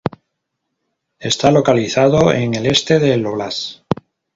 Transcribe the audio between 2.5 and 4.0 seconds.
el este del óblast.